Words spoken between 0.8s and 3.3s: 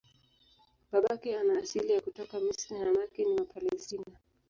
Babake ana asili ya kutoka Misri na mamake